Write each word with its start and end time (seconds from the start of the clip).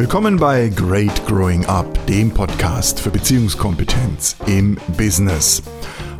Willkommen 0.00 0.38
bei 0.38 0.70
Great 0.70 1.26
Growing 1.26 1.66
Up, 1.66 2.06
dem 2.06 2.30
Podcast 2.30 3.00
für 3.00 3.10
Beziehungskompetenz 3.10 4.34
im 4.46 4.78
Business. 4.96 5.62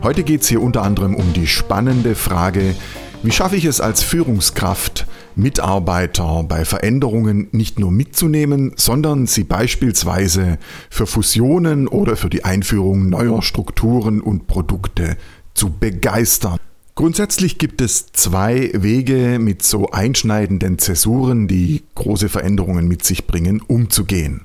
Heute 0.02 0.22
geht 0.22 0.42
es 0.42 0.48
hier 0.48 0.60
unter 0.60 0.82
anderem 0.82 1.14
um 1.14 1.32
die 1.32 1.46
spannende 1.46 2.14
Frage, 2.14 2.74
wie 3.22 3.30
schaffe 3.30 3.56
ich 3.56 3.64
es 3.64 3.80
als 3.80 4.02
Führungskraft, 4.02 5.06
Mitarbeiter 5.34 6.44
bei 6.46 6.66
Veränderungen 6.66 7.48
nicht 7.52 7.78
nur 7.78 7.90
mitzunehmen, 7.90 8.74
sondern 8.76 9.26
sie 9.26 9.44
beispielsweise 9.44 10.58
für 10.90 11.06
Fusionen 11.06 11.88
oder 11.88 12.16
für 12.16 12.28
die 12.28 12.44
Einführung 12.44 13.08
neuer 13.08 13.40
Strukturen 13.40 14.20
und 14.20 14.46
Produkte 14.46 15.16
zu 15.54 15.70
begeistern. 15.70 16.58
Grundsätzlich 17.00 17.56
gibt 17.56 17.80
es 17.80 18.12
zwei 18.12 18.72
Wege, 18.74 19.38
mit 19.40 19.62
so 19.62 19.90
einschneidenden 19.90 20.78
Zäsuren, 20.78 21.48
die 21.48 21.82
große 21.94 22.28
Veränderungen 22.28 22.88
mit 22.88 23.06
sich 23.06 23.26
bringen, 23.26 23.62
umzugehen. 23.62 24.42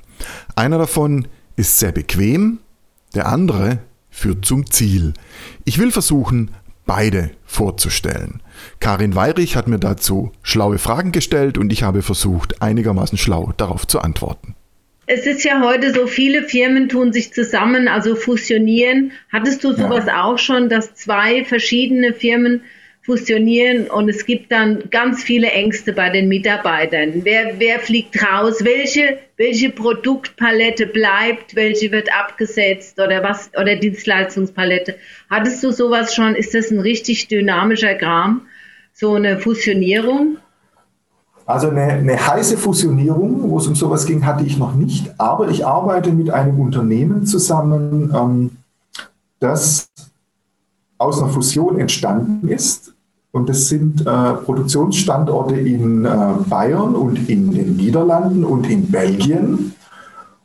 Einer 0.56 0.78
davon 0.78 1.28
ist 1.58 1.80
sehr 1.80 1.92
bequem, 1.92 2.60
der 3.14 3.28
andere 3.28 3.80
führt 4.10 4.46
zum 4.46 4.72
Ziel. 4.72 5.12
Ich 5.66 5.80
will 5.80 5.92
versuchen, 5.92 6.52
beide 6.86 7.32
vorzustellen. 7.44 8.42
Karin 8.80 9.16
Weirich 9.16 9.58
hat 9.58 9.68
mir 9.68 9.78
dazu 9.80 10.32
schlaue 10.42 10.78
Fragen 10.78 11.12
gestellt 11.12 11.58
und 11.58 11.74
ich 11.74 11.84
habe 11.84 12.04
versucht, 12.04 12.62
einigermaßen 12.62 13.18
schlau 13.18 13.52
darauf 13.58 13.86
zu 13.86 14.00
antworten. 14.00 14.55
Es 15.08 15.28
ist 15.28 15.44
ja 15.44 15.62
heute 15.62 15.94
so, 15.94 16.08
viele 16.08 16.44
Firmen 16.44 16.90
tun 16.90 17.14
sich 17.14 17.32
zusammen, 17.32 17.88
also 17.88 18.16
fusionieren. 18.16 19.12
Hattest 19.32 19.64
du 19.64 19.74
sowas 19.74 20.06
ja. 20.08 20.24
auch 20.24 20.40
schon, 20.40 20.68
dass 20.68 20.96
zwei 20.96 21.46
verschiedene 21.46 22.14
Firmen 22.14 22.62
fusionieren 23.04 23.86
und 23.88 24.10
es 24.10 24.26
gibt 24.26 24.52
dann 24.52 24.90
ganz 24.90 25.24
viele 25.24 25.52
Ängste 25.52 25.94
bei 25.94 26.10
den 26.10 26.28
Mitarbeitern. 26.28 27.22
Wer, 27.24 27.60
wer 27.60 27.80
fliegt 27.80 28.20
raus? 28.24 28.66
Welche, 28.66 29.20
welche 29.38 29.70
Produktpalette 29.70 30.88
bleibt? 30.88 31.56
Welche 31.56 31.92
wird 31.92 32.12
abgesetzt 32.12 33.00
oder 33.00 33.22
was, 33.22 33.52
oder 33.56 33.76
Dienstleistungspalette? 33.76 34.96
Hattest 35.30 35.64
du 35.64 35.70
sowas 35.70 36.16
schon? 36.16 36.34
Ist 36.34 36.56
das 36.56 36.72
ein 36.72 36.80
richtig 36.80 37.28
dynamischer 37.28 37.94
Kram? 37.94 38.48
So 38.92 39.14
eine 39.14 39.38
Fusionierung? 39.38 40.38
Also 41.46 41.70
eine, 41.70 41.84
eine, 41.84 42.28
heiße 42.28 42.58
Fusionierung, 42.58 43.50
wo 43.50 43.60
es 43.60 43.68
um 43.68 43.76
sowas 43.76 44.06
ging, 44.06 44.26
hatte 44.26 44.44
ich 44.44 44.58
noch 44.58 44.74
nicht. 44.74 45.14
Aber 45.20 45.48
ich 45.50 45.66
arbeite 45.66 46.12
mit 46.12 46.32
einem 46.32 46.60
Unternehmen 46.60 47.26
zusammen, 47.26 48.12
ähm, 48.16 48.52
das 49.40 49.88
aus 50.98 51.22
einer 51.22 51.32
Fusion 51.32 51.80
entstanden 51.80 52.48
ist. 52.48 52.94
Und 53.32 53.50
das 53.50 53.68
sind 53.68 54.02
äh, 54.08 54.34
Produktionsstandorte 54.34 55.56
in 55.56 56.06
äh, 56.06 56.10
Bayern 56.50 56.96
und 56.96 57.30
in 57.30 57.52
den 57.52 57.76
Niederlanden 57.76 58.44
und 58.44 58.68
in 58.70 58.90
Belgien. 58.90 59.74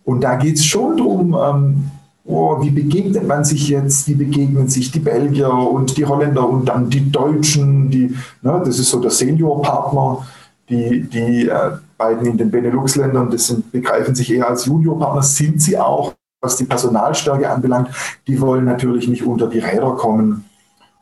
Und 0.05 0.23
da 0.23 0.35
geht 0.35 0.57
es 0.57 0.65
schon 0.65 0.97
darum, 0.97 1.37
ähm, 1.41 1.91
oh, 2.25 2.61
wie 2.61 2.71
begegnet 2.71 3.27
man 3.27 3.45
sich 3.45 3.69
jetzt, 3.69 4.09
wie 4.09 4.15
begegnen 4.15 4.69
sich 4.69 4.91
die 4.91 4.99
Belgier 4.99 5.53
und 5.53 5.97
die 5.97 6.05
Holländer 6.05 6.49
und 6.49 6.69
dann 6.69 6.91
die 6.91 7.11
Deutschen, 7.11 7.91
die, 7.91 8.15
ne, 8.43 8.61
das 8.65 8.79
ist 8.79 8.91
so 8.91 9.01
der 9.01 9.13
Seniorpartner 9.13 10.27
die, 10.71 11.03
die 11.03 11.49
äh, 11.49 11.73
beiden 11.99 12.27
in 12.27 12.39
den 12.39 12.51
Benelux-Ländern, 12.51 13.31
das 13.31 13.49
sind, 13.49 13.71
begreifen 13.73 14.15
sich 14.15 14.33
eher 14.33 14.49
als 14.49 14.67
Juniorpartner, 14.67 15.23
sind 15.23 15.61
sie 15.61 15.77
auch, 15.77 16.15
was 16.41 16.57
die 16.57 16.65
Personalstärke 16.65 17.51
anbelangt. 17.51 17.91
Die 18.27 18.41
wollen 18.41 18.65
natürlich 18.65 19.09
nicht 19.09 19.25
unter 19.25 19.49
die 19.49 19.59
Räder 19.59 19.93
kommen. 19.97 20.45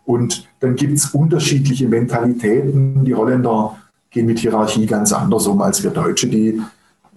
Und 0.04 0.48
dann 0.60 0.74
gibt 0.74 0.94
es 0.94 1.10
unterschiedliche 1.14 1.86
Mentalitäten. 1.86 3.04
Die 3.04 3.14
Holländer 3.14 3.76
gehen 4.10 4.26
mit 4.26 4.38
Hierarchie 4.38 4.86
ganz 4.86 5.12
anders 5.12 5.46
um 5.46 5.60
als 5.60 5.82
wir 5.82 5.90
Deutsche. 5.90 6.28
Die, 6.28 6.48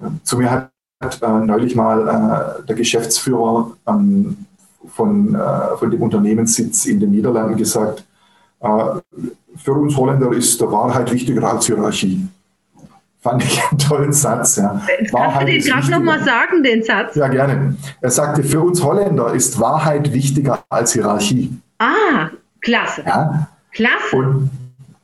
äh, 0.02 0.10
zu 0.24 0.38
mir 0.38 0.52
hat 0.52 1.22
äh, 1.22 1.28
neulich 1.46 1.76
mal 1.76 2.60
äh, 2.60 2.66
der 2.68 2.76
Geschäftsführer 2.76 3.72
ähm, 3.88 4.46
von, 4.88 5.34
äh, 5.34 5.78
von 5.78 5.90
dem 5.90 6.02
Unternehmenssitz 6.02 6.86
in 6.86 7.00
den 7.00 7.12
Niederlanden 7.12 7.56
gesagt, 7.56 8.06
äh, 8.60 8.68
für 9.56 9.74
uns 9.74 9.96
Holländer 9.96 10.32
ist 10.34 10.60
der 10.60 10.72
Wahrheit 10.72 11.12
wichtiger 11.12 11.52
als 11.52 11.66
Hierarchie. 11.66 12.28
Fand 13.22 13.44
ich 13.44 13.62
einen 13.70 13.78
tollen 13.78 14.12
Satz. 14.12 14.56
Ja. 14.56 14.82
Kannst 14.98 15.14
Wahrheit 15.14 15.48
du 15.48 15.52
den 15.52 15.62
gerade 15.62 15.92
nochmal 15.92 16.24
sagen, 16.24 16.64
den 16.64 16.84
Satz? 16.84 17.16
Ja, 17.16 17.28
gerne. 17.28 17.76
Er 18.02 18.10
sagte, 18.10 18.44
für 18.44 18.62
uns 18.62 18.84
Holländer 18.84 19.32
ist 19.34 19.60
Wahrheit 19.60 20.12
wichtiger 20.12 20.64
als 20.70 20.94
Hierarchie. 20.94 21.56
Ah, 21.78 22.30
klasse. 22.62 23.04
Ja. 23.06 23.48
Klasse. 23.72 24.16
Und, 24.16 24.50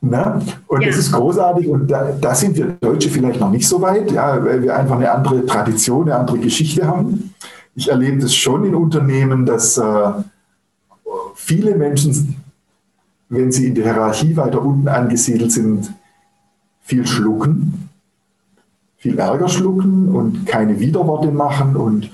ne? 0.01 0.41
und 0.65 0.81
ja. 0.81 0.87
das 0.87 0.97
ist 0.97 1.11
großartig. 1.11 1.67
Und 1.67 1.91
da, 1.91 2.11
da, 2.19 2.33
sind 2.33 2.57
wir 2.57 2.65
Deutsche 2.81 3.09
vielleicht 3.09 3.39
noch 3.39 3.51
nicht 3.51 3.67
so 3.67 3.79
weit, 3.83 4.11
ja, 4.11 4.43
weil 4.43 4.63
wir 4.63 4.75
einfach 4.75 4.95
eine 4.95 5.11
andere 5.11 5.45
Tradition, 5.45 6.09
eine 6.09 6.19
andere 6.19 6.39
Geschichte 6.39 6.87
haben. 6.87 7.35
Ich 7.75 7.89
erlebe 7.89 8.17
das 8.17 8.33
schon 8.33 8.65
in 8.65 8.73
Unternehmen, 8.73 9.45
dass 9.45 9.77
äh, 9.77 10.11
viele 11.35 11.75
Menschen, 11.75 12.41
wenn 13.29 13.51
sie 13.51 13.67
in 13.67 13.75
der 13.75 13.83
Hierarchie 13.83 14.35
weiter 14.35 14.59
unten 14.59 14.87
angesiedelt 14.87 15.51
sind, 15.51 15.93
viel 16.81 17.05
schlucken 17.05 17.86
viel 18.97 19.17
Ärger 19.17 19.47
schlucken 19.47 20.09
und 20.09 20.45
keine 20.45 20.79
Widerworte 20.79 21.31
machen 21.31 21.75
und 21.75 22.11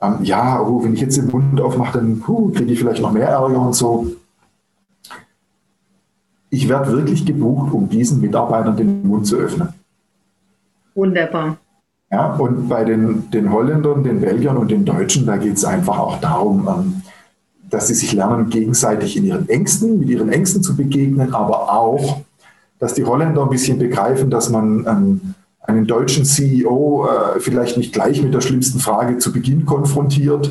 ähm, 0.00 0.18
ja, 0.22 0.60
oh, 0.60 0.84
wenn 0.84 0.94
ich 0.94 1.00
jetzt 1.00 1.16
den 1.16 1.26
Mund 1.26 1.60
aufmache, 1.60 1.98
dann 1.98 2.22
kriege 2.22 2.72
ich 2.72 2.78
vielleicht 2.78 3.02
noch 3.02 3.12
mehr 3.12 3.28
Ärger 3.28 3.60
und 3.60 3.74
so. 3.74 4.06
Ich 6.50 6.68
werde 6.68 6.92
wirklich 6.92 7.26
gebucht, 7.26 7.72
um 7.72 7.88
diesen 7.88 8.20
Mitarbeitern 8.20 8.76
den 8.76 9.06
Mund 9.06 9.26
zu 9.26 9.36
öffnen. 9.36 9.70
Wunderbar. 10.94 11.56
Ja, 12.10 12.34
und 12.36 12.68
bei 12.68 12.84
den, 12.84 13.30
den 13.30 13.52
Holländern, 13.52 14.02
den 14.02 14.20
Belgiern 14.20 14.56
und 14.56 14.70
den 14.70 14.84
Deutschen, 14.84 15.26
da 15.26 15.36
geht 15.36 15.56
es 15.56 15.64
einfach 15.64 15.98
auch 15.98 16.20
darum, 16.20 16.66
ähm, 16.68 17.02
dass 17.68 17.88
sie 17.88 17.94
sich 17.94 18.12
lernen, 18.12 18.48
gegenseitig 18.48 19.16
in 19.16 19.24
ihren 19.24 19.48
Ängsten, 19.48 19.98
mit 19.98 20.08
ihren 20.08 20.30
Ängsten 20.30 20.62
zu 20.62 20.74
begegnen, 20.74 21.34
aber 21.34 21.70
auch, 21.70 22.22
dass 22.78 22.94
die 22.94 23.04
Holländer 23.04 23.42
ein 23.42 23.50
bisschen 23.50 23.78
begreifen, 23.78 24.30
dass 24.30 24.48
man 24.48 24.86
ähm, 24.86 25.34
einen 25.68 25.86
deutschen 25.86 26.24
CEO 26.24 27.06
äh, 27.06 27.40
vielleicht 27.40 27.76
nicht 27.76 27.92
gleich 27.92 28.22
mit 28.22 28.32
der 28.32 28.40
schlimmsten 28.40 28.80
Frage 28.80 29.18
zu 29.18 29.32
Beginn 29.32 29.66
konfrontiert. 29.66 30.50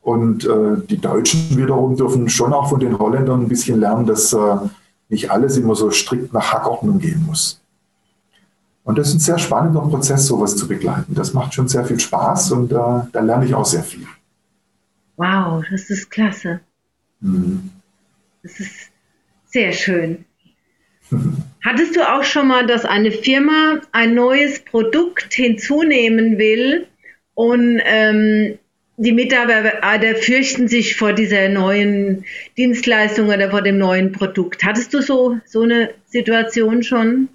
Und 0.00 0.44
äh, 0.44 0.76
die 0.88 0.98
Deutschen 0.98 1.56
wiederum 1.56 1.96
dürfen 1.96 2.28
schon 2.28 2.52
auch 2.52 2.70
von 2.70 2.80
den 2.80 2.98
Holländern 2.98 3.42
ein 3.42 3.48
bisschen 3.48 3.78
lernen, 3.78 4.06
dass 4.06 4.32
äh, 4.32 4.56
nicht 5.10 5.30
alles 5.30 5.58
immer 5.58 5.74
so 5.74 5.90
strikt 5.90 6.32
nach 6.32 6.52
Hackordnung 6.52 6.98
gehen 6.98 7.24
muss. 7.26 7.60
Und 8.84 8.98
das 8.98 9.08
ist 9.08 9.14
ein 9.14 9.20
sehr 9.20 9.38
spannender 9.38 9.82
Prozess, 9.82 10.26
sowas 10.26 10.56
zu 10.56 10.66
begleiten. 10.66 11.14
Das 11.14 11.34
macht 11.34 11.54
schon 11.54 11.68
sehr 11.68 11.84
viel 11.84 12.00
Spaß 12.00 12.52
und 12.52 12.72
äh, 12.72 12.74
da 12.74 13.20
lerne 13.20 13.44
ich 13.46 13.54
auch 13.54 13.64
sehr 13.66 13.82
viel. 13.82 14.06
Wow, 15.16 15.62
das 15.70 15.90
ist 15.90 16.10
klasse. 16.10 16.60
Mhm. 17.20 17.70
Das 18.42 18.60
ist 18.60 18.90
sehr 19.46 19.72
schön. 19.72 20.24
Hattest 21.64 21.96
du 21.96 22.00
auch 22.02 22.24
schon 22.24 22.48
mal, 22.48 22.66
dass 22.66 22.84
eine 22.84 23.10
Firma 23.10 23.80
ein 23.92 24.14
neues 24.14 24.60
Produkt 24.60 25.32
hinzunehmen 25.32 26.36
will 26.36 26.86
und 27.32 27.80
ähm, 27.84 28.58
die 28.98 29.12
Mitarbeiter 29.12 30.14
fürchten 30.14 30.68
sich 30.68 30.94
vor 30.94 31.14
dieser 31.14 31.48
neuen 31.48 32.24
Dienstleistung 32.58 33.28
oder 33.28 33.50
vor 33.50 33.62
dem 33.62 33.78
neuen 33.78 34.12
Produkt? 34.12 34.62
Hattest 34.62 34.92
du 34.92 35.00
so, 35.00 35.38
so 35.46 35.62
eine 35.62 35.90
Situation 36.06 36.82
schon? 36.82 37.28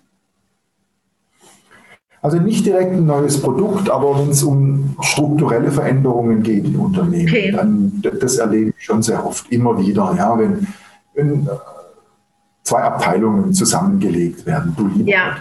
Also 2.21 2.37
nicht 2.37 2.65
direkt 2.65 2.91
ein 2.91 3.07
neues 3.07 3.41
Produkt, 3.41 3.89
aber 3.89 4.19
wenn 4.19 4.29
es 4.29 4.43
um 4.43 4.95
strukturelle 5.01 5.71
Veränderungen 5.71 6.43
geht 6.43 6.65
in 6.65 6.75
Unternehmen, 6.75 7.29
okay. 7.29 7.51
dann 7.51 8.03
das 8.19 8.37
erlebe 8.37 8.73
ich 8.77 8.85
schon 8.85 9.01
sehr 9.01 9.25
oft, 9.25 9.51
immer 9.51 9.79
wieder. 9.79 10.13
Ja, 10.17 10.37
wenn, 10.37 10.67
wenn 11.15 11.49
zwei 12.69 12.83
Abteilungen 12.83 13.51
zusammengelegt 13.51 14.45
werden. 14.45 14.75
Du 14.77 14.87
lieber, 14.87 15.09
ja. 15.09 15.35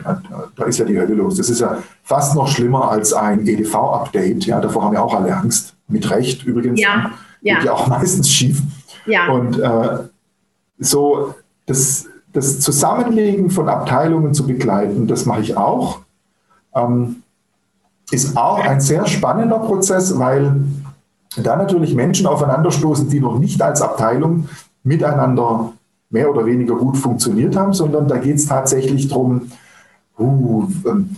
da 0.57 0.65
ist 0.65 0.79
ja 0.79 0.87
die 0.87 0.99
Hölle 0.99 1.15
los. 1.15 1.37
Das 1.37 1.51
ist 1.51 1.61
ja 1.61 1.79
fast 2.03 2.35
noch 2.35 2.49
schlimmer 2.49 2.91
als 2.91 3.13
ein 3.13 3.47
EDV-Update. 3.47 4.47
Ja, 4.47 4.61
davor 4.61 4.85
haben 4.85 4.95
ja 4.95 5.03
auch 5.03 5.15
alle 5.15 5.37
Angst. 5.37 5.75
Mit 5.89 6.11
Recht 6.11 6.45
übrigens. 6.45 6.81
Ja. 6.81 7.11
Ja. 7.43 7.57
Geht 7.57 7.65
ja 7.65 7.73
auch 7.73 7.87
meistens 7.99 8.31
schief. 8.31 8.63
Ja. 9.05 9.29
Und 9.29 9.59
äh, 9.59 9.99
so 10.79 11.35
das, 11.67 12.07
das 12.33 12.61
Zusammenlegen 12.61 13.51
von 13.51 13.69
Abteilungen 13.69 14.33
zu 14.33 14.47
begleiten, 14.47 15.07
das 15.07 15.27
mache 15.27 15.43
ich 15.43 15.57
auch. 15.57 16.01
Ähm, 16.75 17.23
ist 18.11 18.39
auch 18.39 18.59
ein 18.59 18.81
sehr 18.81 19.07
spannender 19.07 19.59
Prozess, 19.59 20.19
weil 20.19 20.63
da 21.37 21.57
natürlich 21.57 21.95
Menschen 21.95 22.27
aufeinanderstoßen, 22.27 23.11
die 23.11 23.21
noch 23.21 23.39
nicht 23.39 23.61
als 23.61 23.83
Abteilung 23.83 24.49
miteinander 24.83 25.73
mehr 26.11 26.31
oder 26.31 26.47
weniger 26.47 26.75
gut 26.77 26.97
funktioniert 26.97 27.57
haben, 27.57 27.73
sondern 27.73 28.09
da 28.09 28.17
geht 28.17 28.37
es 28.37 28.47
tatsächlich 28.47 29.09
darum, 29.09 29.51
uh, 30.19 30.67
ähm, 30.87 31.17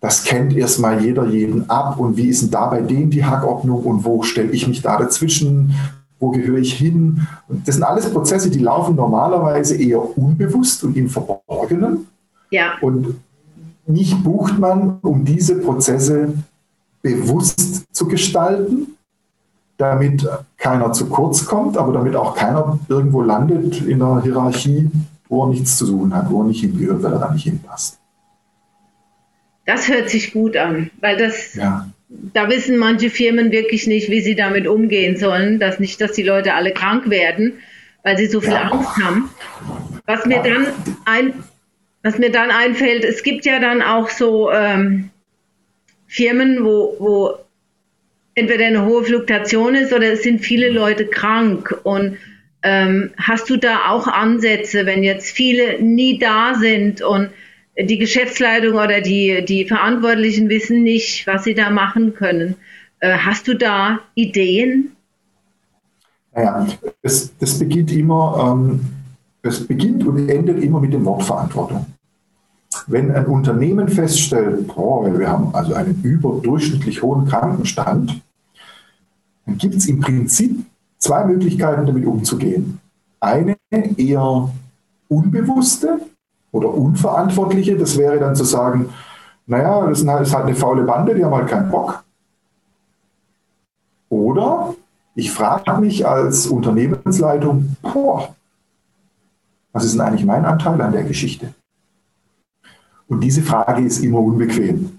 das 0.00 0.22
kennt 0.22 0.56
erstmal 0.56 1.04
jeder 1.04 1.26
jeden 1.26 1.68
ab 1.68 1.98
und 1.98 2.16
wie 2.16 2.28
ist 2.28 2.42
denn 2.42 2.50
da 2.50 2.66
bei 2.66 2.80
denen 2.80 3.10
die 3.10 3.24
Hackordnung 3.24 3.82
und 3.82 4.04
wo 4.04 4.22
stelle 4.22 4.52
ich 4.52 4.68
mich 4.68 4.80
da 4.80 4.96
dazwischen, 4.96 5.74
wo 6.20 6.30
gehöre 6.30 6.58
ich 6.58 6.74
hin? 6.74 7.26
Und 7.48 7.66
das 7.66 7.76
sind 7.76 7.84
alles 7.84 8.10
Prozesse, 8.10 8.48
die 8.50 8.60
laufen 8.60 8.94
normalerweise 8.94 9.76
eher 9.76 10.16
unbewusst 10.16 10.84
und 10.84 10.96
im 10.96 11.08
Verborgenen. 11.08 12.06
Ja. 12.50 12.74
Und 12.80 13.16
mich 13.86 14.22
bucht 14.22 14.58
man, 14.58 14.98
um 15.02 15.24
diese 15.24 15.56
Prozesse 15.56 16.32
bewusst 17.02 17.84
zu 17.92 18.06
gestalten, 18.06 18.97
damit 19.78 20.28
keiner 20.58 20.92
zu 20.92 21.08
kurz 21.08 21.46
kommt, 21.46 21.78
aber 21.78 21.92
damit 21.92 22.14
auch 22.16 22.36
keiner 22.36 22.78
irgendwo 22.88 23.22
landet 23.22 23.80
in 23.80 24.00
der 24.00 24.20
Hierarchie, 24.22 24.90
wo 25.28 25.44
er 25.44 25.50
nichts 25.50 25.78
zu 25.78 25.86
suchen 25.86 26.14
hat, 26.14 26.30
wo 26.30 26.42
er 26.42 26.48
nicht 26.48 26.60
hingehört, 26.60 27.02
weil 27.02 27.12
er 27.12 27.20
da 27.20 27.32
nicht 27.32 27.44
hinpasst. 27.44 27.98
Das 29.66 29.88
hört 29.88 30.10
sich 30.10 30.32
gut 30.32 30.56
an, 30.56 30.90
weil 31.00 31.16
das, 31.16 31.54
ja. 31.54 31.88
da 32.08 32.48
wissen 32.48 32.76
manche 32.76 33.10
Firmen 33.10 33.52
wirklich 33.52 33.86
nicht, 33.86 34.10
wie 34.10 34.20
sie 34.20 34.34
damit 34.34 34.66
umgehen 34.66 35.16
sollen, 35.16 35.60
dass 35.60 35.78
nicht, 35.78 36.00
dass 36.00 36.12
die 36.12 36.22
Leute 36.22 36.54
alle 36.54 36.72
krank 36.72 37.08
werden, 37.08 37.54
weil 38.02 38.18
sie 38.18 38.26
so 38.26 38.40
viel 38.40 38.52
ja. 38.52 38.70
Angst 38.70 38.96
haben. 38.96 39.30
Was 40.06 40.26
mir 40.26 40.42
dann 40.42 40.66
ein, 41.04 41.34
was 42.02 42.18
mir 42.18 42.32
dann 42.32 42.50
einfällt, 42.50 43.04
es 43.04 43.22
gibt 43.22 43.44
ja 43.44 43.60
dann 43.60 43.82
auch 43.82 44.08
so 44.08 44.50
ähm, 44.50 45.10
Firmen, 46.06 46.64
wo, 46.64 46.96
wo 46.98 47.34
entweder 48.38 48.66
eine 48.66 48.84
hohe 48.84 49.04
Fluktuation 49.04 49.74
ist 49.74 49.92
oder 49.92 50.12
es 50.12 50.22
sind 50.22 50.40
viele 50.40 50.70
Leute 50.70 51.06
krank. 51.06 51.78
Und 51.82 52.16
ähm, 52.62 53.10
hast 53.16 53.50
du 53.50 53.56
da 53.56 53.88
auch 53.88 54.06
Ansätze, 54.06 54.86
wenn 54.86 55.02
jetzt 55.02 55.30
viele 55.30 55.82
nie 55.82 56.18
da 56.18 56.54
sind 56.54 57.02
und 57.02 57.30
die 57.80 57.98
Geschäftsleitung 57.98 58.74
oder 58.74 59.00
die, 59.00 59.44
die 59.44 59.64
Verantwortlichen 59.64 60.48
wissen 60.48 60.82
nicht, 60.82 61.26
was 61.26 61.44
sie 61.44 61.54
da 61.54 61.70
machen 61.70 62.14
können? 62.14 62.56
Äh, 63.00 63.18
hast 63.18 63.46
du 63.46 63.54
da 63.54 64.00
Ideen? 64.14 64.92
Naja, 66.34 66.66
es, 67.02 67.36
das 67.38 67.58
beginnt 67.58 67.92
immer, 67.92 68.56
ähm, 68.56 68.80
es 69.42 69.66
beginnt 69.66 70.04
und 70.04 70.28
endet 70.28 70.62
immer 70.62 70.80
mit 70.80 70.92
dem 70.92 71.04
Wort 71.04 71.22
Verantwortung. 71.22 71.86
Wenn 72.86 73.10
ein 73.10 73.26
Unternehmen 73.26 73.88
feststellt, 73.88 74.66
boah, 74.66 75.18
wir 75.18 75.28
haben 75.28 75.54
also 75.54 75.74
einen 75.74 76.00
überdurchschnittlich 76.02 77.02
hohen 77.02 77.26
Krankenstand, 77.26 78.20
gibt 79.56 79.76
es 79.76 79.86
im 79.86 80.00
Prinzip 80.00 80.64
zwei 80.98 81.24
Möglichkeiten, 81.24 81.86
damit 81.86 82.04
umzugehen. 82.04 82.80
Eine 83.20 83.56
eher 83.70 84.50
unbewusste 85.08 86.00
oder 86.52 86.72
unverantwortliche, 86.72 87.76
das 87.76 87.96
wäre 87.96 88.18
dann 88.18 88.36
zu 88.36 88.44
sagen, 88.44 88.90
naja, 89.46 89.86
das 89.86 90.00
ist 90.00 90.08
halt 90.08 90.34
eine 90.34 90.54
faule 90.54 90.82
Bande, 90.82 91.14
die 91.14 91.24
haben 91.24 91.34
halt 91.34 91.48
keinen 91.48 91.70
Bock. 91.70 92.04
Oder 94.10 94.74
ich 95.14 95.30
frage 95.30 95.80
mich 95.80 96.06
als 96.06 96.46
Unternehmensleitung, 96.46 97.76
boah, 97.82 98.34
was 99.72 99.84
ist 99.84 99.94
denn 99.94 100.00
eigentlich 100.00 100.24
mein 100.24 100.44
Anteil 100.44 100.80
an 100.80 100.92
der 100.92 101.04
Geschichte? 101.04 101.54
Und 103.08 103.20
diese 103.20 103.42
Frage 103.42 103.84
ist 103.84 104.00
immer 104.00 104.18
unbequem. 104.18 104.98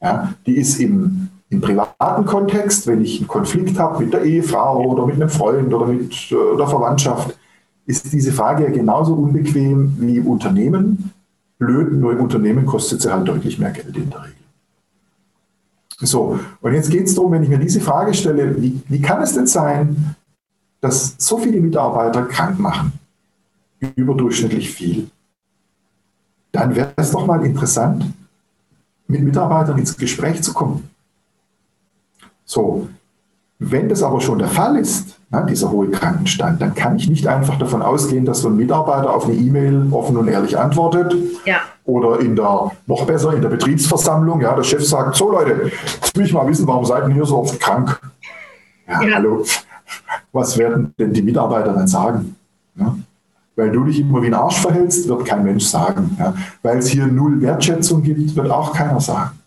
Ja, 0.00 0.32
die 0.46 0.56
ist 0.56 0.80
im 0.80 1.28
im 1.52 1.60
privaten 1.60 2.24
Kontext, 2.24 2.86
wenn 2.86 3.02
ich 3.02 3.18
einen 3.18 3.28
Konflikt 3.28 3.78
habe 3.78 4.02
mit 4.02 4.14
der 4.14 4.22
Ehefrau 4.22 4.84
oder 4.86 5.04
mit 5.04 5.16
einem 5.16 5.28
Freund 5.28 5.72
oder 5.72 5.86
mit 5.86 6.10
äh, 6.32 6.56
der 6.56 6.66
Verwandtschaft, 6.66 7.36
ist 7.84 8.10
diese 8.10 8.32
Frage 8.32 8.64
ja 8.64 8.70
genauso 8.70 9.12
unbequem 9.14 9.94
wie 9.98 10.16
im 10.16 10.26
Unternehmen. 10.26 11.12
Blöd, 11.58 11.92
nur 11.92 12.12
im 12.12 12.20
Unternehmen 12.20 12.64
kostet 12.64 13.02
sie 13.02 13.12
halt 13.12 13.28
deutlich 13.28 13.58
mehr 13.58 13.70
Geld 13.70 13.94
in 13.94 14.08
der 14.08 14.22
Regel. 14.22 14.36
So, 16.00 16.40
und 16.62 16.72
jetzt 16.72 16.90
geht 16.90 17.04
es 17.04 17.14
darum, 17.14 17.32
wenn 17.32 17.42
ich 17.42 17.50
mir 17.50 17.58
diese 17.58 17.80
Frage 17.80 18.14
stelle, 18.14 18.60
wie, 18.60 18.80
wie 18.88 19.02
kann 19.02 19.22
es 19.22 19.34
denn 19.34 19.46
sein, 19.46 20.16
dass 20.80 21.14
so 21.18 21.36
viele 21.36 21.60
Mitarbeiter 21.60 22.22
krank 22.22 22.58
machen? 22.58 22.92
Überdurchschnittlich 23.94 24.70
viel. 24.70 25.10
Dann 26.50 26.74
wäre 26.74 26.92
es 26.96 27.10
doch 27.10 27.26
mal 27.26 27.44
interessant, 27.44 28.06
mit 29.06 29.22
Mitarbeitern 29.22 29.78
ins 29.78 29.96
Gespräch 29.96 30.42
zu 30.42 30.54
kommen. 30.54 30.91
So, 32.52 32.86
wenn 33.58 33.88
das 33.88 34.02
aber 34.02 34.20
schon 34.20 34.38
der 34.38 34.48
Fall 34.48 34.76
ist, 34.76 35.18
ne, 35.30 35.46
dieser 35.48 35.70
hohe 35.70 35.88
Krankenstand, 35.90 36.60
dann 36.60 36.74
kann 36.74 36.96
ich 36.96 37.08
nicht 37.08 37.26
einfach 37.26 37.58
davon 37.58 37.80
ausgehen, 37.80 38.26
dass 38.26 38.42
so 38.42 38.48
ein 38.48 38.56
Mitarbeiter 38.56 39.14
auf 39.14 39.24
eine 39.24 39.32
E-Mail 39.34 39.86
offen 39.90 40.18
und 40.18 40.28
ehrlich 40.28 40.58
antwortet. 40.58 41.14
Ja. 41.46 41.60
Oder 41.86 42.20
in 42.20 42.36
der, 42.36 42.72
noch 42.86 43.06
besser, 43.06 43.32
in 43.32 43.40
der 43.40 43.48
Betriebsversammlung, 43.48 44.42
ja, 44.42 44.54
der 44.54 44.64
Chef 44.64 44.86
sagt, 44.86 45.16
so 45.16 45.32
Leute, 45.32 45.72
jetzt 46.02 46.14
will 46.14 46.26
ich 46.26 46.34
mal 46.34 46.46
wissen, 46.46 46.66
warum 46.66 46.84
seid 46.84 47.08
ihr 47.08 47.14
hier 47.14 47.24
so 47.24 47.38
oft 47.38 47.58
krank? 47.58 47.98
Ja, 48.86 49.02
ja. 49.02 49.14
hallo, 49.14 49.46
was 50.32 50.58
werden 50.58 50.92
denn 50.98 51.14
die 51.14 51.22
Mitarbeiter 51.22 51.72
dann 51.72 51.88
sagen? 51.88 52.36
Ja? 52.76 52.94
Weil 53.56 53.70
du 53.70 53.84
dich 53.84 53.98
immer 53.98 54.20
wie 54.20 54.26
ein 54.26 54.34
Arsch 54.34 54.60
verhältst, 54.60 55.08
wird 55.08 55.24
kein 55.24 55.42
Mensch 55.42 55.64
sagen. 55.64 56.14
Ja? 56.18 56.34
Weil 56.62 56.78
es 56.78 56.88
hier 56.88 57.06
null 57.06 57.40
Wertschätzung 57.40 58.02
gibt, 58.02 58.36
wird 58.36 58.50
auch 58.50 58.74
keiner 58.74 59.00
sagen. 59.00 59.38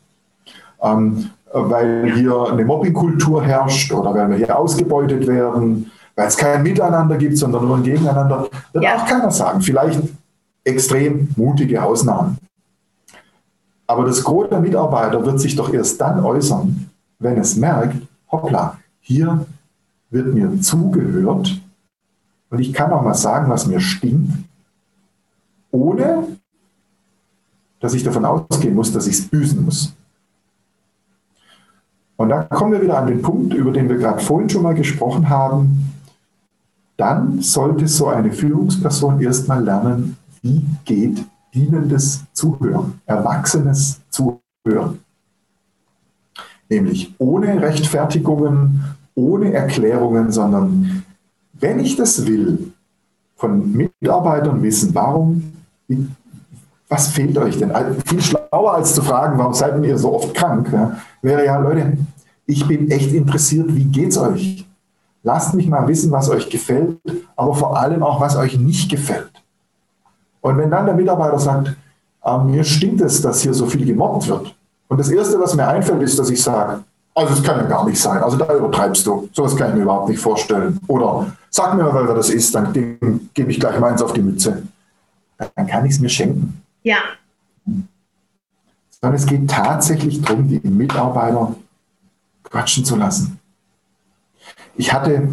Ähm, 0.82 1.30
weil 1.56 2.14
hier 2.16 2.52
eine 2.52 2.66
Mobbingkultur 2.66 3.44
herrscht 3.44 3.92
oder 3.94 4.14
weil 4.14 4.30
wir 4.30 4.38
hier 4.38 4.58
ausgebeutet 4.58 5.26
werden, 5.26 5.92
weil 6.16 6.28
es 6.28 6.38
kein 6.38 6.64
Miteinander 6.64 7.18
gibt, 7.18 7.38
sondern 7.38 7.66
nur 7.66 7.78
ein 7.78 7.84
Gegeneinander, 7.84 8.48
wird 8.74 8.84
ja. 8.84 8.98
auch 8.98 9.06
keiner 9.06 9.32
sagen. 9.32 9.62
Vielleicht 9.62 10.02
extrem 10.64 11.30
mutige 11.36 11.82
Ausnahmen. 11.82 12.38
Aber 13.88 14.06
das 14.06 14.24
Gros 14.24 14.50
der 14.50 14.60
Mitarbeiter 14.60 15.24
wird 15.26 15.40
sich 15.40 15.56
doch 15.56 15.72
erst 15.72 16.02
dann 16.02 16.24
äußern, 16.24 16.90
wenn 17.20 17.38
es 17.38 17.56
merkt, 17.56 17.98
hoppla, 18.32 18.78
hier 19.00 19.46
wird 20.10 20.34
mir 20.34 20.60
zugehört 20.60 21.62
und 22.50 22.60
ich 22.60 22.74
kann 22.74 22.92
auch 22.92 23.04
mal 23.04 23.14
sagen, 23.14 23.50
was 23.50 23.68
mir 23.68 23.80
stinkt, 23.80 24.34
ohne 25.72 26.28
dass 27.80 27.94
ich 27.94 28.04
davon 28.04 28.26
ausgehen 28.26 28.74
muss, 28.74 28.92
dass 28.92 29.08
ich 29.08 29.20
es 29.20 29.28
büßen 29.28 29.64
muss. 29.64 29.94
Und 32.18 32.30
da 32.30 32.44
kommen 32.44 32.74
wir 32.74 32.82
wieder 32.82 32.98
an 32.98 33.08
den 33.08 33.22
Punkt, 33.22 33.54
über 33.54 33.72
den 33.72 33.90
wir 33.90 33.98
gerade 33.98 34.20
vorhin 34.20 34.50
schon 34.50 34.64
mal 34.64 34.76
gesprochen 34.76 35.30
haben. 35.30 35.94
Dann 36.98 37.42
sollte 37.42 37.88
so 37.88 38.08
eine 38.08 38.32
Führungsperson 38.32 39.22
erstmal 39.22 39.64
lernen, 39.64 40.16
wie 40.42 40.66
geht 40.86 41.26
dienendes 41.54 42.24
Zuhören, 42.34 43.02
erwachsenes 43.06 44.00
Zuhören. 44.10 45.00
Nämlich 46.70 47.14
ohne 47.18 47.62
Rechtfertigungen, 47.62 48.84
ohne 49.14 49.54
Erklärungen, 49.54 50.32
sondern 50.32 51.04
wenn 51.54 51.80
ich 51.80 51.96
das 51.96 52.26
will, 52.26 52.74
von 53.36 53.72
Mitarbeitern 53.72 54.62
wissen, 54.64 54.96
warum, 54.96 55.54
was 56.88 57.08
fehlt 57.10 57.38
euch 57.38 57.58
denn? 57.58 57.72
Viel 58.06 58.22
schlauer 58.22 58.76
als 58.76 58.96
zu 58.96 59.02
fragen, 59.02 59.38
warum 59.38 59.54
seid 59.54 59.84
ihr 59.84 59.98
so 59.98 60.16
oft 60.16 60.34
krank, 60.34 60.72
wäre 61.22 61.46
ja, 61.46 61.58
Leute, 61.58 61.98
ich 62.46 62.68
bin 62.68 62.92
echt 62.92 63.14
interessiert, 63.14 63.74
wie 63.76 63.86
geht's 63.86 64.18
euch? 64.18 64.66
Lasst 65.24 65.54
mich 65.56 65.68
mal 65.68 65.88
wissen, 65.88 66.12
was 66.12 66.30
euch 66.30 66.50
gefällt, 66.50 67.00
aber 67.36 67.56
vor 67.56 67.78
allem 67.78 68.04
auch, 68.04 68.22
was 68.22 68.36
euch 68.36 68.60
nicht 68.60 68.90
gefällt. 68.90 69.32
Und 70.42 70.58
wenn 70.58 70.70
dann 70.70 70.86
der 70.86 70.94
Mitarbeiter 70.94 71.40
sagt, 71.40 71.76
ah, 72.22 72.38
mir 72.38 72.64
stinkt 72.64 73.02
es, 73.02 73.22
dass 73.22 73.42
hier 73.42 73.54
so 73.54 73.66
viel 73.66 73.86
gemobbt 73.86 74.28
wird. 74.28 74.56
Und 74.88 75.00
das 75.00 75.10
Erste, 75.10 75.40
was 75.40 75.56
mir 75.56 75.68
einfällt, 75.68 76.04
ist, 76.04 76.20
dass 76.20 76.30
ich 76.30 76.42
sage, 76.42 76.84
also 77.16 77.34
das 77.34 77.42
kann 77.42 77.58
ja 77.58 77.66
gar 77.66 77.86
nicht 77.86 78.00
sein. 78.00 78.22
Also 78.22 78.38
da 78.38 78.54
übertreibst 78.54 79.08
du. 79.08 79.30
Sowas 79.32 79.56
kann 79.56 79.70
ich 79.70 79.76
mir 79.76 79.84
überhaupt 79.84 80.10
nicht 80.10 80.20
vorstellen. 80.20 80.80
Oder 80.88 81.28
sag 81.50 81.74
mir 81.74 81.84
mal, 81.84 82.08
wer 82.08 82.14
das 82.14 82.30
ist, 82.30 82.54
dann 82.54 82.74
gebe 83.34 83.52
ich 83.52 83.60
gleich 83.60 83.80
meins 83.80 84.02
auf 84.02 84.14
die 84.14 84.22
Mütze. 84.22 84.64
Dann 85.38 85.66
kann 85.66 85.86
ich 85.86 85.94
es 85.94 86.00
mir 86.00 86.10
schenken. 86.10 86.62
Ja. 86.84 86.98
Sondern 89.02 89.16
es 89.16 89.26
geht 89.26 89.50
tatsächlich 89.50 90.22
darum, 90.22 90.48
die 90.48 90.60
Mitarbeiter 90.68 91.56
quatschen 92.56 92.86
zu 92.86 92.96
lassen. 92.96 93.38
Ich 94.78 94.94
hatte, 94.94 95.28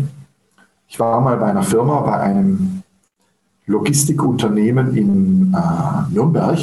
ich 0.88 0.98
war 0.98 1.20
mal 1.20 1.36
bei 1.36 1.46
einer 1.46 1.62
Firma, 1.62 2.00
bei 2.00 2.18
einem 2.18 2.82
Logistikunternehmen 3.66 4.96
in 4.96 5.54
äh, 5.54 6.12
Nürnberg. 6.12 6.58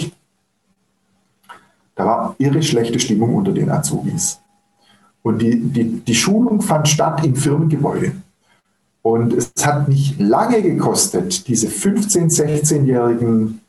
Da 1.96 2.06
war 2.06 2.36
irre 2.40 2.62
schlechte 2.62 3.00
Stimmung 3.00 3.36
unter 3.36 3.54
den 3.54 3.70
Azubis. 3.70 4.42
Und 5.24 5.42
die, 5.42 5.60
die, 5.60 6.02
die 6.02 6.16
Schulung 6.16 6.62
fand 6.62 6.90
statt 6.90 7.26
im 7.26 7.36
Firmengebäude. 7.38 8.12
Und 9.02 9.32
es 9.34 9.54
hat 9.62 9.88
mich 9.88 10.20
lange 10.20 10.62
gekostet, 10.62 11.48
diese 11.48 11.68
15-, 11.68 12.30
16-jährigen 12.30 13.62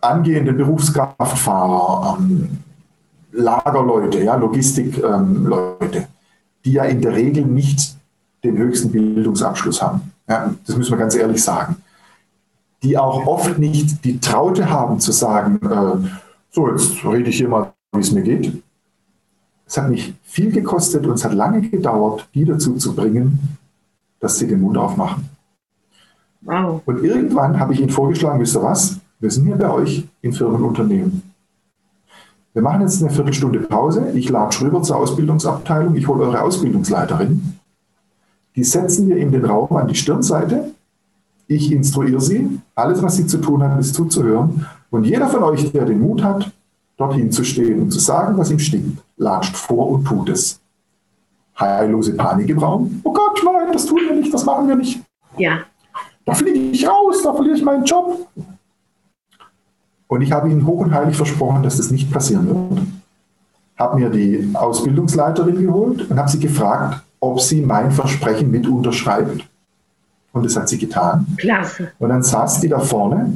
angehende 0.00 0.52
Berufskraftfahrer, 0.52 2.18
ähm, 2.20 2.58
Lagerleute, 3.36 4.22
ja, 4.22 4.36
Logistikleute, 4.36 5.98
ähm, 5.98 6.04
die 6.64 6.72
ja 6.72 6.84
in 6.84 7.00
der 7.00 7.14
Regel 7.14 7.44
nicht 7.44 7.96
den 8.44 8.56
höchsten 8.56 8.92
Bildungsabschluss 8.92 9.82
haben. 9.82 10.12
Ja, 10.28 10.54
das 10.66 10.76
müssen 10.76 10.92
wir 10.92 10.98
ganz 10.98 11.14
ehrlich 11.14 11.42
sagen. 11.42 11.76
Die 12.82 12.96
auch 12.96 13.26
oft 13.26 13.58
nicht 13.58 14.04
die 14.04 14.20
Traute 14.20 14.70
haben 14.70 15.00
zu 15.00 15.10
sagen, 15.10 15.58
äh, 15.62 16.08
so, 16.50 16.70
jetzt 16.70 17.04
rede 17.04 17.30
ich 17.30 17.38
hier 17.38 17.48
mal, 17.48 17.72
wie 17.92 18.00
es 18.00 18.12
mir 18.12 18.22
geht. 18.22 18.62
Es 19.66 19.76
hat 19.78 19.88
mich 19.88 20.14
viel 20.22 20.52
gekostet 20.52 21.06
und 21.06 21.14
es 21.14 21.24
hat 21.24 21.34
lange 21.34 21.62
gedauert, 21.62 22.28
die 22.34 22.44
dazu 22.44 22.76
zu 22.76 22.94
bringen, 22.94 23.38
dass 24.20 24.38
sie 24.38 24.46
den 24.46 24.60
Mund 24.60 24.76
aufmachen. 24.76 25.28
Wow. 26.42 26.82
Und 26.84 27.02
irgendwann 27.02 27.58
habe 27.58 27.72
ich 27.72 27.80
ihnen 27.80 27.90
vorgeschlagen, 27.90 28.38
wisst 28.40 28.54
ihr 28.54 28.62
was? 28.62 28.98
Wir 29.18 29.30
sind 29.30 29.46
hier 29.46 29.56
bei 29.56 29.70
euch 29.70 30.06
in 30.20 30.32
Firmenunternehmen. 30.32 31.33
Wir 32.54 32.62
machen 32.62 32.82
jetzt 32.82 33.02
eine 33.02 33.10
Viertelstunde 33.10 33.58
Pause. 33.60 34.12
Ich 34.14 34.28
lade 34.28 34.60
rüber 34.60 34.80
zur 34.80 34.96
Ausbildungsabteilung. 34.96 35.96
Ich 35.96 36.06
hole 36.06 36.24
eure 36.24 36.40
Ausbildungsleiterin. 36.40 37.58
Die 38.54 38.62
setzen 38.62 39.08
wir 39.08 39.16
in 39.16 39.32
den 39.32 39.44
Raum 39.44 39.76
an 39.76 39.88
die 39.88 39.96
Stirnseite. 39.96 40.70
Ich 41.48 41.72
instruiere 41.72 42.20
sie. 42.20 42.60
Alles, 42.76 43.02
was 43.02 43.16
sie 43.16 43.26
zu 43.26 43.38
tun 43.38 43.60
hat, 43.64 43.78
ist 43.80 43.96
zuzuhören. 43.96 44.66
Und 44.90 45.02
jeder 45.02 45.26
von 45.26 45.42
euch, 45.42 45.72
der 45.72 45.84
den 45.84 46.00
Mut 46.00 46.22
hat, 46.22 46.48
dorthin 46.96 47.32
zu 47.32 47.42
stehen 47.42 47.82
und 47.82 47.90
zu 47.90 47.98
sagen, 47.98 48.38
was 48.38 48.52
ihm 48.52 48.60
stinkt, 48.60 49.02
latscht 49.16 49.56
vor 49.56 49.88
und 49.88 50.04
tut 50.04 50.28
es. 50.28 50.60
Heillose 51.58 52.14
Panik 52.14 52.48
im 52.50 52.58
Raum. 52.58 53.00
Oh 53.02 53.12
Gott, 53.12 53.42
nein, 53.44 53.72
das 53.72 53.86
tun 53.86 53.98
wir 54.08 54.14
nicht, 54.14 54.32
das 54.32 54.44
machen 54.44 54.68
wir 54.68 54.76
nicht. 54.76 55.00
Ja. 55.36 55.58
Da 56.24 56.34
fliege 56.34 56.58
ich 56.70 56.86
raus, 56.86 57.20
da 57.24 57.34
verliere 57.34 57.56
ich 57.56 57.64
meinen 57.64 57.84
Job. 57.84 58.28
Und 60.06 60.22
ich 60.22 60.32
habe 60.32 60.48
ihnen 60.50 60.66
hoch 60.66 60.80
und 60.80 60.94
heilig 60.94 61.16
versprochen, 61.16 61.62
dass 61.62 61.76
das 61.78 61.90
nicht 61.90 62.10
passieren 62.10 62.46
wird. 62.46 62.86
Habe 63.76 63.98
mir 63.98 64.10
die 64.10 64.50
Ausbildungsleiterin 64.54 65.66
geholt 65.66 66.10
und 66.10 66.18
habe 66.18 66.30
sie 66.30 66.38
gefragt, 66.38 67.02
ob 67.20 67.40
sie 67.40 67.62
mein 67.62 67.90
Versprechen 67.90 68.50
mit 68.50 68.66
unterschreibt. 68.66 69.48
Und 70.32 70.44
das 70.44 70.56
hat 70.56 70.68
sie 70.68 70.78
getan. 70.78 71.26
Klasse. 71.36 71.92
Und 71.98 72.10
dann 72.10 72.22
saß 72.22 72.60
die 72.60 72.68
da 72.68 72.80
vorne 72.80 73.32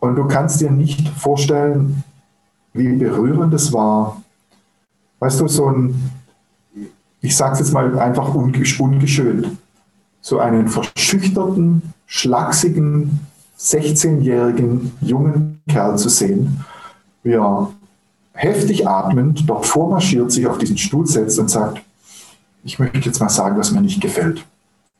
und 0.00 0.16
du 0.16 0.26
kannst 0.26 0.60
dir 0.60 0.70
nicht 0.70 1.08
vorstellen, 1.08 2.02
wie 2.72 2.96
berührend 2.96 3.52
es 3.54 3.72
war. 3.72 4.22
Weißt 5.18 5.40
du, 5.40 5.48
so 5.48 5.66
ein, 5.68 6.10
ich 7.20 7.36
sage 7.36 7.52
es 7.52 7.58
jetzt 7.60 7.72
mal 7.72 7.98
einfach 7.98 8.34
ungeschönt, 8.34 9.58
so 10.22 10.38
einen 10.38 10.68
verschüchterten, 10.68 11.82
schlachsigen, 12.06 13.20
16-jährigen 13.60 14.92
jungen 15.02 15.60
Kerl 15.68 15.98
zu 15.98 16.08
sehen, 16.08 16.64
wie 17.22 17.32
er 17.32 17.70
heftig 18.32 18.88
atmend 18.88 19.48
dort 19.48 19.66
vormarschiert, 19.66 20.32
sich 20.32 20.46
auf 20.46 20.58
diesen 20.58 20.78
Stuhl 20.78 21.06
setzt 21.06 21.38
und 21.38 21.50
sagt, 21.50 21.82
ich 22.64 22.78
möchte 22.78 22.98
jetzt 22.98 23.20
mal 23.20 23.28
sagen, 23.28 23.58
was 23.58 23.70
mir 23.70 23.80
nicht 23.80 24.00
gefällt. 24.00 24.44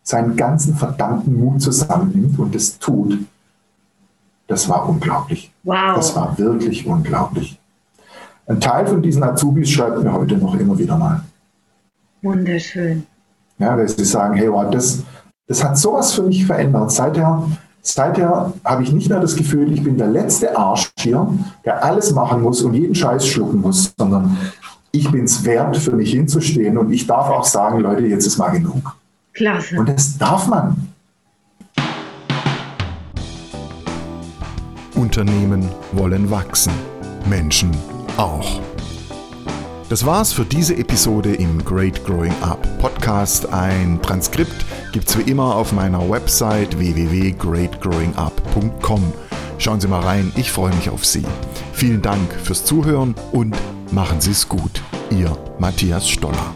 Seinen 0.02 0.36
ganzen 0.36 0.76
verdammten 0.76 1.38
Mut 1.38 1.62
zusammennimmt 1.62 2.38
und 2.38 2.54
es 2.54 2.78
tut. 2.78 3.18
Das 4.46 4.68
war 4.68 4.88
unglaublich. 4.88 5.52
Wow. 5.62 5.96
Das 5.96 6.14
war 6.16 6.36
wirklich 6.38 6.86
unglaublich. 6.86 7.58
Ein 8.46 8.60
Teil 8.60 8.86
von 8.86 9.00
diesen 9.00 9.22
Azubis 9.22 9.70
schreibt 9.70 10.02
mir 10.02 10.12
heute 10.12 10.36
noch 10.36 10.54
immer 10.54 10.76
wieder 10.76 10.96
mal. 10.96 11.22
Wunderschön. 12.22 13.06
Ja, 13.58 13.76
weil 13.76 13.88
sie 13.88 14.04
sagen, 14.04 14.34
hey, 14.34 14.50
wow, 14.50 14.70
das, 14.70 15.02
das 15.46 15.62
hat 15.62 15.78
sowas 15.78 16.12
für 16.12 16.22
mich 16.22 16.44
verändert. 16.44 16.90
Seither, 16.90 17.46
seither 17.82 18.52
habe 18.64 18.82
ich 18.82 18.92
nicht 18.92 19.08
mehr 19.08 19.20
das 19.20 19.36
Gefühl, 19.36 19.72
ich 19.72 19.82
bin 19.82 19.96
der 19.96 20.08
letzte 20.08 20.56
Arsch 20.56 20.90
hier, 20.98 21.26
der 21.64 21.84
alles 21.84 22.12
machen 22.12 22.42
muss 22.42 22.62
und 22.62 22.74
jeden 22.74 22.94
Scheiß 22.94 23.26
schlucken 23.26 23.60
muss, 23.60 23.92
sondern 23.96 24.36
ich 24.92 25.10
bin 25.10 25.24
es 25.24 25.44
wert, 25.44 25.76
für 25.76 25.92
mich 25.92 26.10
hinzustehen 26.10 26.76
und 26.76 26.92
ich 26.92 27.06
darf 27.06 27.28
auch 27.28 27.44
sagen, 27.44 27.80
Leute, 27.80 28.02
jetzt 28.06 28.26
ist 28.26 28.38
mal 28.38 28.50
genug. 28.50 28.96
Klasse. 29.32 29.78
Und 29.78 29.88
das 29.88 30.18
darf 30.18 30.48
man. 30.48 30.76
Unternehmen 34.94 35.68
wollen 35.92 36.30
wachsen, 36.30 36.72
Menschen 37.26 37.70
auch. 38.16 38.60
Das 39.90 40.06
war's 40.06 40.32
für 40.32 40.44
diese 40.44 40.76
Episode 40.76 41.34
im 41.34 41.64
Great 41.64 42.04
Growing 42.04 42.32
Up 42.42 42.64
Podcast. 42.78 43.52
Ein 43.52 44.00
Transkript 44.00 44.64
gibt's 44.92 45.18
wie 45.18 45.28
immer 45.28 45.56
auf 45.56 45.72
meiner 45.72 46.08
Website 46.08 46.78
www.greatgrowingup.com. 46.78 49.12
Schauen 49.58 49.80
Sie 49.80 49.88
mal 49.88 50.02
rein, 50.02 50.30
ich 50.36 50.52
freue 50.52 50.72
mich 50.76 50.90
auf 50.90 51.04
Sie. 51.04 51.24
Vielen 51.72 52.02
Dank 52.02 52.32
fürs 52.34 52.64
Zuhören 52.64 53.16
und 53.32 53.56
machen 53.90 54.20
Sie 54.20 54.30
es 54.30 54.48
gut. 54.48 54.80
Ihr 55.10 55.36
Matthias 55.58 56.08
Stoller. 56.08 56.54